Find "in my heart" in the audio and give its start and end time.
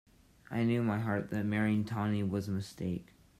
0.81-1.29